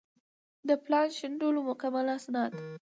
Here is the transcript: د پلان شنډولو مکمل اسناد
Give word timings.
د 0.67 0.69
پلان 0.83 1.07
شنډولو 1.17 1.59
مکمل 1.69 2.05
اسناد 2.17 2.51